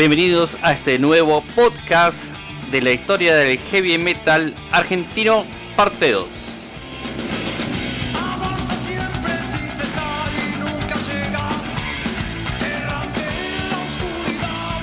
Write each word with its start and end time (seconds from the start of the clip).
Bienvenidos 0.00 0.56
a 0.62 0.72
este 0.72 0.98
nuevo 0.98 1.42
podcast 1.54 2.32
de 2.70 2.80
la 2.80 2.90
historia 2.90 3.34
del 3.34 3.58
heavy 3.58 3.98
metal 3.98 4.54
argentino, 4.72 5.44
parte 5.76 6.12
2. 6.12 6.26
Avanza 8.14 8.76
siempre 8.76 9.30
sin 9.52 9.68
cesar 9.68 10.30
y 10.32 10.58
nunca 10.58 10.96
llega, 11.06 11.50
errante 12.66 13.20
en 13.28 13.68
la 13.68 13.76
oscuridad. 13.76 14.80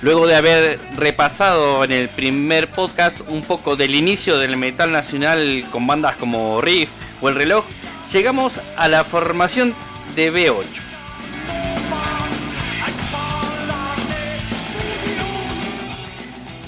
Luego 0.00 0.26
de 0.26 0.36
haber 0.36 0.78
repasado 0.96 1.84
en 1.84 1.92
el 1.92 2.08
primer 2.08 2.68
podcast 2.70 3.20
un 3.28 3.42
poco 3.42 3.76
del 3.76 3.94
inicio 3.94 4.38
del 4.38 4.56
metal 4.56 4.90
nacional 4.90 5.62
con 5.70 5.86
bandas 5.86 6.16
como 6.16 6.62
Riff 6.62 6.88
o 7.20 7.28
El 7.28 7.34
Reloj, 7.34 7.66
llegamos 8.10 8.62
a 8.78 8.88
la 8.88 9.04
formación 9.04 9.74
de 10.16 10.32
B8. 10.32 10.93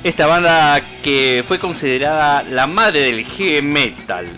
Esta 0.06 0.28
banda 0.28 0.80
que 1.02 1.44
fue 1.48 1.58
considerada 1.58 2.44
la 2.44 2.68
madre 2.68 3.00
del 3.00 3.24
heavy 3.24 3.60
metal. 3.60 4.30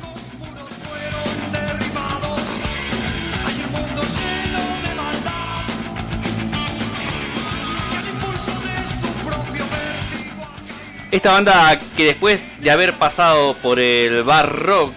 Esta 11.10 11.32
banda 11.32 11.78
que 11.98 12.04
después 12.06 12.40
de 12.62 12.70
haber 12.70 12.94
pasado 12.94 13.52
por 13.52 13.78
el 13.78 14.22
bar 14.22 14.50
rock 14.50 14.94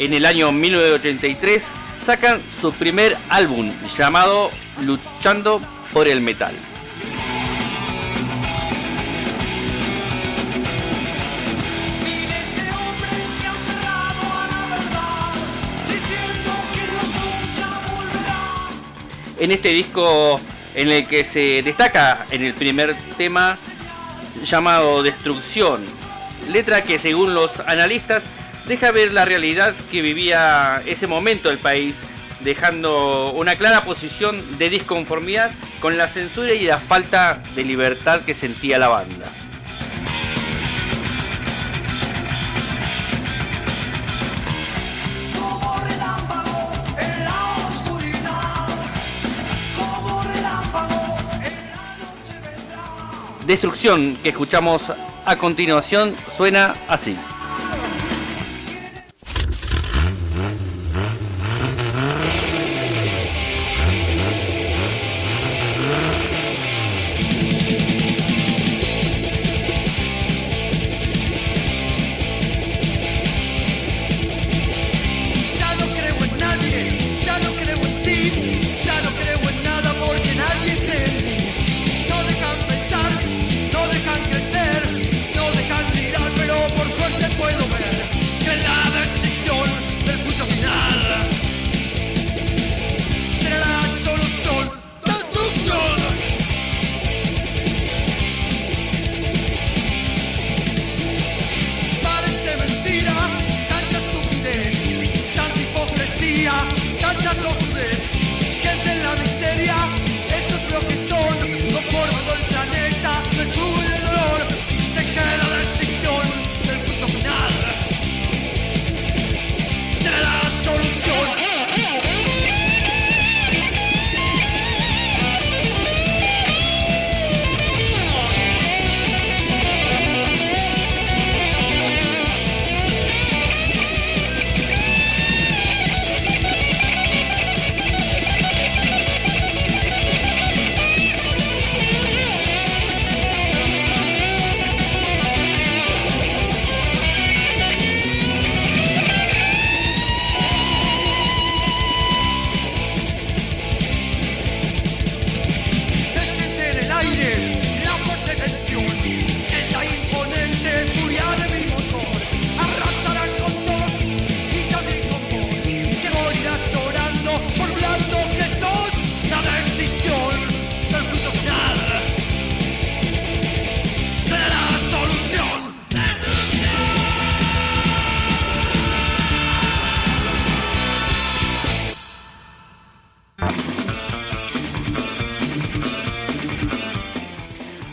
en 0.00 0.12
el 0.12 0.26
año 0.26 0.50
1983 0.50 1.64
sacan 2.04 2.42
su 2.50 2.72
primer 2.72 3.16
álbum 3.28 3.70
llamado 3.96 4.50
Luchando 4.80 5.60
por 5.92 6.08
el 6.08 6.20
Metal. 6.20 6.52
En 19.38 19.52
este 19.52 19.68
disco 19.68 20.40
en 20.74 20.88
el 20.88 21.06
que 21.06 21.24
se 21.24 21.62
destaca 21.62 22.26
en 22.30 22.42
el 22.42 22.54
primer 22.54 22.96
tema 23.16 23.56
llamado 24.44 25.02
Destrucción, 25.02 25.80
letra 26.50 26.82
que 26.82 26.98
según 26.98 27.34
los 27.34 27.60
analistas 27.60 28.24
deja 28.66 28.90
ver 28.90 29.12
la 29.12 29.24
realidad 29.24 29.74
que 29.90 30.02
vivía 30.02 30.82
ese 30.86 31.06
momento 31.06 31.50
el 31.50 31.58
país, 31.58 31.96
dejando 32.40 33.32
una 33.32 33.56
clara 33.56 33.82
posición 33.82 34.58
de 34.58 34.70
disconformidad 34.70 35.50
con 35.80 35.96
la 35.96 36.08
censura 36.08 36.52
y 36.54 36.64
la 36.64 36.78
falta 36.78 37.40
de 37.54 37.64
libertad 37.64 38.22
que 38.22 38.34
sentía 38.34 38.78
la 38.78 38.88
banda. 38.88 39.30
Destrucción 53.48 54.14
que 54.22 54.28
escuchamos 54.28 54.92
a 55.24 55.36
continuación 55.36 56.14
suena 56.36 56.74
así. 56.86 57.16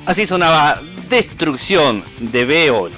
Así 0.05 0.27
sonaba 0.27 0.79
Destrucción 1.09 2.03
de 2.19 2.47
B8. 2.47 2.91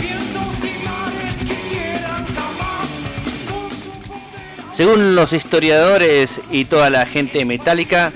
Vientos 0.00 0.44
y 0.62 0.84
mares 0.84 1.34
quisieran 1.40 2.26
jamás 2.26 2.88
con 3.48 3.70
su 3.70 3.90
poder 4.08 4.74
Según 4.74 5.16
los 5.16 5.32
historiadores 5.32 6.40
y 6.52 6.66
toda 6.66 6.88
la 6.90 7.04
gente 7.04 7.44
metálica, 7.44 8.12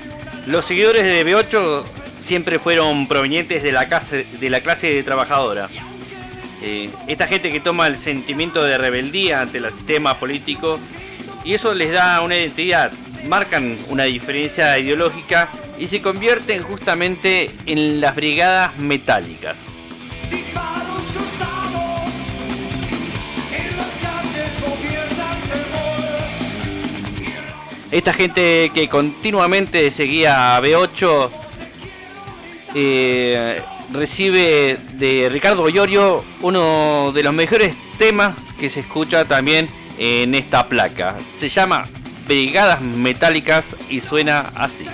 los 0.47 0.65
seguidores 0.65 1.03
de 1.03 1.27
B8 1.27 1.83
siempre 2.21 2.61
fueron 2.61 3.09
provenientes 3.09 3.65
de 3.65 3.73
la 3.73 3.89
clase, 3.89 4.25
de 4.39 4.51
la 4.51 4.61
clase 4.61 5.03
trabajadora. 5.03 5.69
Eh, 6.63 6.89
esta 7.09 7.27
gente 7.27 7.51
que 7.51 7.59
toma 7.59 7.89
el 7.89 7.97
sentimiento 7.97 8.63
de 8.63 8.79
rebeldía 8.79 9.41
ante 9.41 9.59
el 9.59 9.71
sistema 9.73 10.19
político 10.21 10.79
y 11.49 11.55
eso 11.55 11.73
les 11.73 11.91
da 11.91 12.21
una 12.21 12.37
identidad, 12.37 12.93
marcan 13.27 13.79
una 13.89 14.05
diferencia 14.05 14.79
ideológica 14.79 15.49
y 15.79 15.87
se 15.87 16.03
convierten 16.03 16.63
justamente 16.63 17.51
en 17.65 18.03
las 18.03 18.15
brigadas 18.15 18.77
metálicas. 18.77 19.57
Esta 27.91 28.13
gente 28.13 28.71
que 28.75 28.87
continuamente 28.91 29.91
seguía 29.91 30.55
a 30.55 30.61
B8 30.61 31.31
eh, 32.75 33.63
recibe 33.95 34.77
de 34.99 35.31
Ricardo 35.31 35.63
Goyorio 35.63 36.23
uno 36.43 37.11
de 37.13 37.23
los 37.23 37.33
mejores 37.33 37.75
temas 37.97 38.37
que 38.61 38.69
se 38.69 38.81
escucha 38.81 39.25
también 39.25 39.78
en 39.99 40.35
esta 40.35 40.67
placa. 40.67 41.17
Se 41.37 41.49
llama 41.49 41.87
Brigadas 42.27 42.81
Metálicas 42.81 43.77
y 43.89 44.01
suena 44.01 44.53
así. 44.55 44.87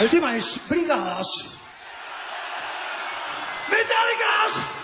El 0.00 0.08
tema 0.08 0.36
es 0.36 0.58
Brigadas 0.68 1.60
Metálicas. 3.70 4.81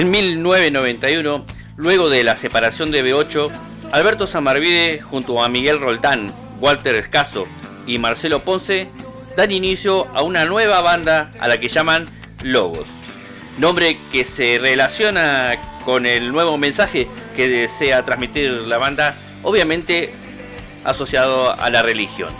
En 0.00 0.10
1991, 0.10 1.44
luego 1.76 2.08
de 2.08 2.24
la 2.24 2.34
separación 2.34 2.90
de 2.90 3.04
B8, 3.04 3.52
Alberto 3.92 4.26
Samarvide 4.26 4.98
junto 5.02 5.44
a 5.44 5.50
Miguel 5.50 5.78
Roldán, 5.78 6.32
Walter 6.58 6.94
Escaso 6.94 7.46
y 7.86 7.98
Marcelo 7.98 8.42
Ponce 8.42 8.88
dan 9.36 9.52
inicio 9.52 10.06
a 10.14 10.22
una 10.22 10.46
nueva 10.46 10.80
banda 10.80 11.30
a 11.38 11.48
la 11.48 11.60
que 11.60 11.68
llaman 11.68 12.08
Logos, 12.42 12.88
nombre 13.58 13.98
que 14.10 14.24
se 14.24 14.58
relaciona 14.58 15.60
con 15.84 16.06
el 16.06 16.32
nuevo 16.32 16.56
mensaje 16.56 17.06
que 17.36 17.48
desea 17.48 18.02
transmitir 18.02 18.52
la 18.52 18.78
banda, 18.78 19.14
obviamente 19.42 20.14
asociado 20.82 21.52
a 21.52 21.68
la 21.68 21.82
religión. 21.82 22.30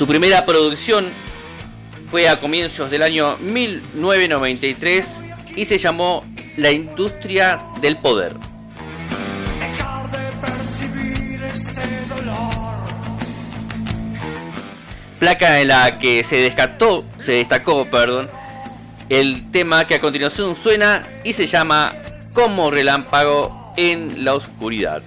Su 0.00 0.06
primera 0.06 0.46
producción 0.46 1.04
fue 2.06 2.26
a 2.26 2.40
comienzos 2.40 2.90
del 2.90 3.02
año 3.02 3.36
1993 3.36 5.06
y 5.56 5.66
se 5.66 5.76
llamó 5.76 6.24
La 6.56 6.70
industria 6.70 7.60
del 7.82 7.98
poder. 7.98 8.32
Placa 15.18 15.60
en 15.60 15.68
la 15.68 15.98
que 15.98 16.24
se 16.24 16.36
descartó, 16.36 17.04
se 17.22 17.32
destacó, 17.32 17.84
perdón, 17.90 18.30
el 19.10 19.50
tema 19.50 19.86
que 19.86 19.96
a 19.96 20.00
continuación 20.00 20.56
suena 20.56 21.06
y 21.24 21.34
se 21.34 21.46
llama 21.46 21.94
Como 22.32 22.70
relámpago 22.70 23.74
en 23.76 24.24
la 24.24 24.32
oscuridad. 24.32 25.02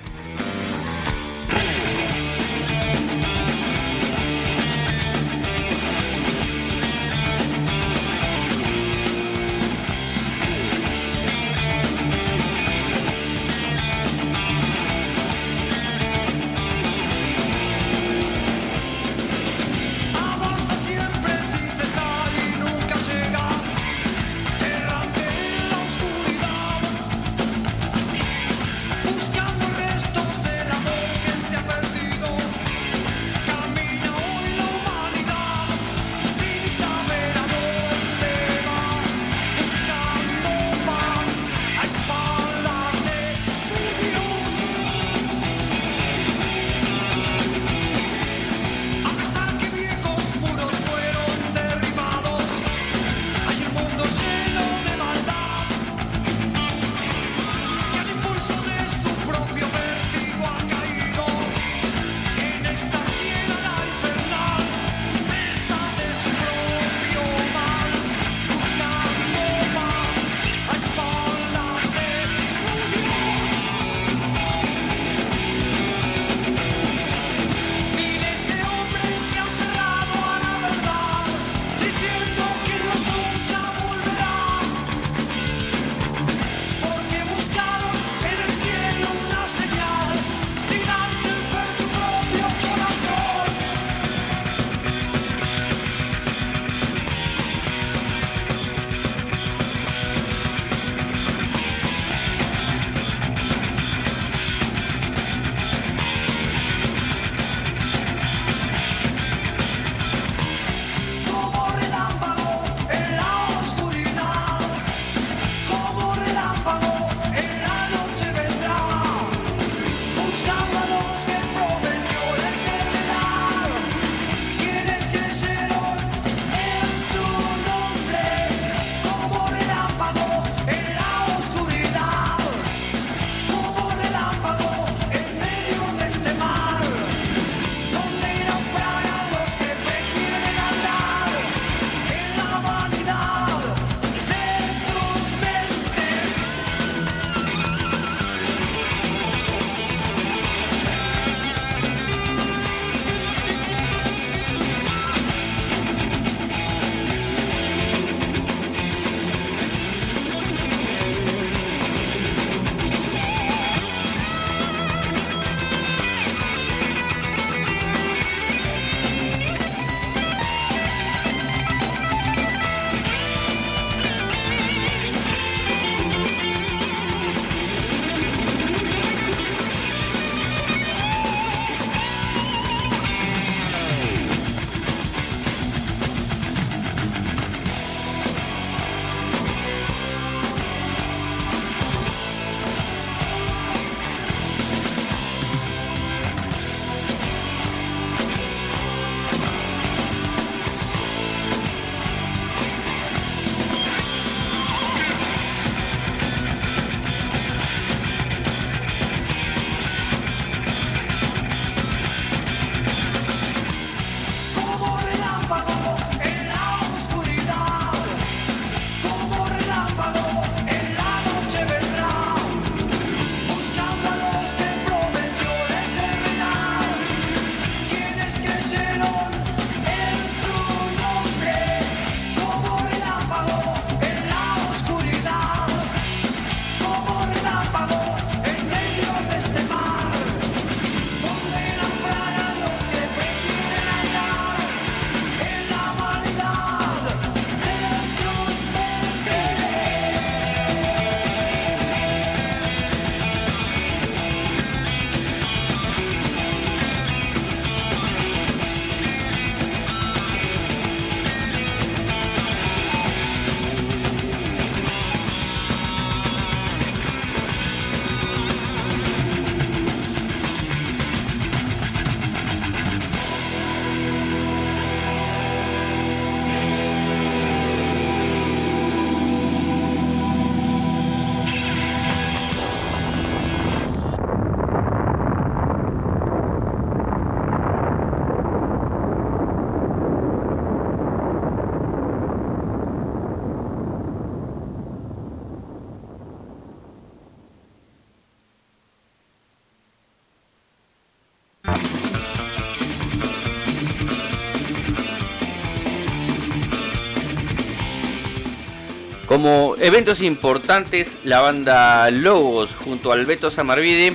Como 309.43 309.75
eventos 309.75 310.21
importantes, 310.21 311.17
la 311.25 311.41
banda 311.41 312.09
Logos 312.11 312.75
junto 312.75 313.11
al 313.11 313.25
Beto 313.25 313.51
Samarvide 313.51 314.13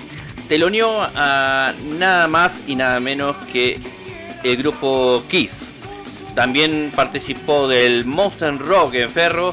teloneó 0.48 1.02
a 1.02 1.74
nada 1.98 2.26
más 2.28 2.62
y 2.66 2.74
nada 2.74 2.98
menos 2.98 3.36
que 3.52 3.78
el 4.42 4.56
grupo 4.56 5.22
Kiss. 5.28 5.70
También 6.34 6.90
participó 6.96 7.68
del 7.68 8.06
Monster 8.06 8.56
Rock 8.56 8.94
en 8.94 9.10
Ferro 9.10 9.52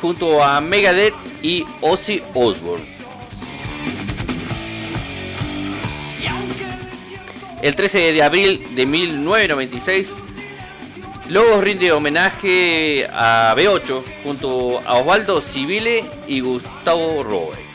junto 0.00 0.44
a 0.44 0.60
Megadeth 0.60 1.14
y 1.42 1.64
Ozzy 1.80 2.22
Osbourne. 2.32 2.86
El 7.62 7.74
13 7.74 8.12
de 8.12 8.22
abril 8.22 8.64
de 8.76 8.86
1996 8.86 10.14
Logos 11.28 11.64
rinde 11.64 11.90
homenaje 11.90 13.08
a 13.12 13.52
B8 13.56 14.02
junto 14.22 14.80
a 14.86 14.98
Osvaldo 14.98 15.40
Civile 15.40 16.04
y 16.28 16.38
Gustavo 16.38 17.24
Roe. 17.24 17.66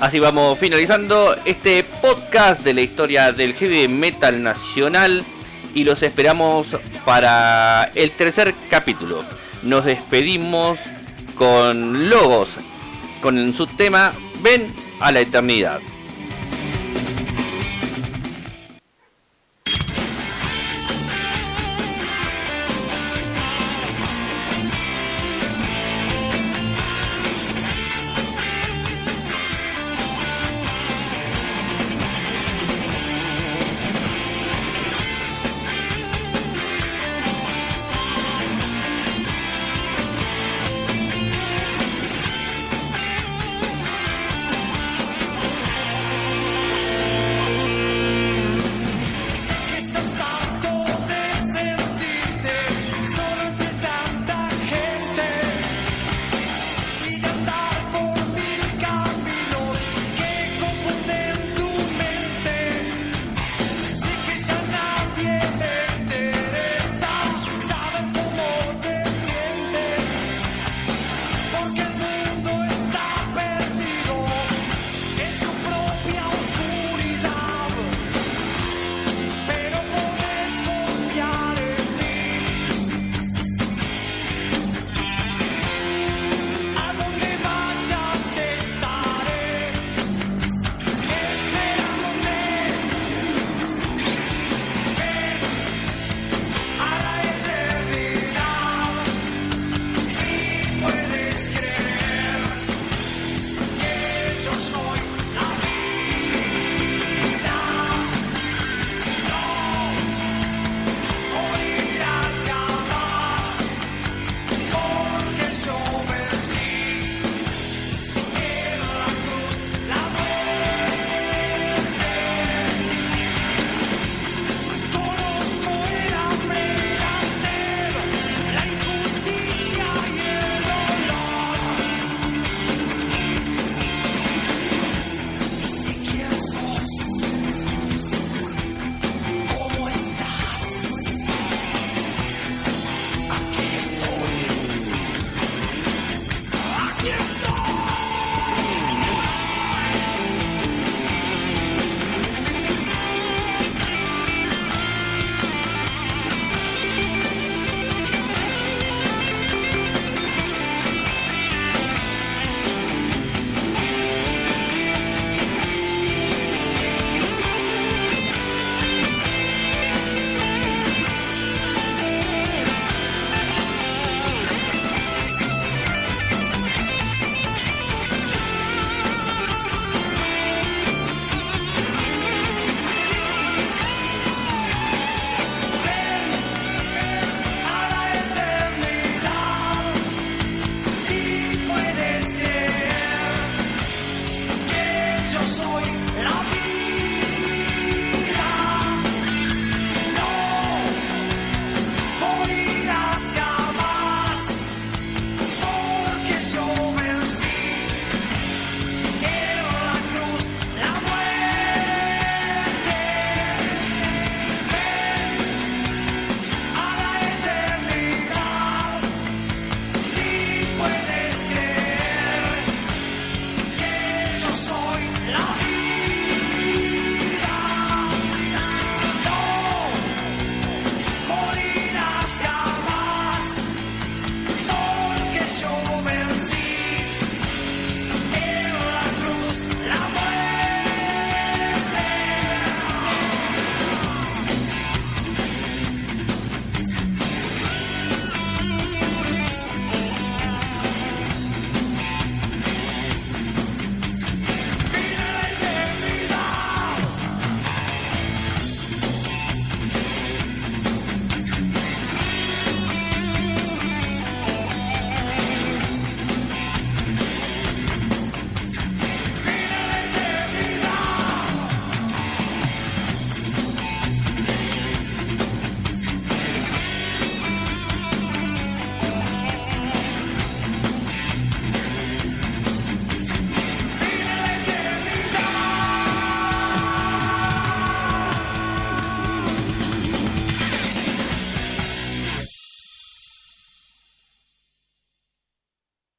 Así 0.00 0.18
vamos 0.18 0.58
finalizando 0.58 1.36
este 1.44 1.84
podcast 1.84 2.64
de 2.64 2.72
la 2.72 2.80
historia 2.80 3.30
del 3.30 3.52
heavy 3.52 3.88
metal 3.88 4.42
nacional 4.42 5.22
y 5.74 5.84
los 5.84 6.02
esperamos 6.02 6.76
para 7.04 7.90
el 7.94 8.10
tercer 8.10 8.54
capítulo. 8.70 9.22
Nos 9.64 9.84
despedimos 9.84 10.78
con 11.36 12.08
Logos, 12.08 12.56
con 13.20 13.52
su 13.52 13.66
tema 13.66 14.12
Ven 14.42 14.66
a 15.00 15.12
la 15.12 15.20
eternidad. 15.20 15.80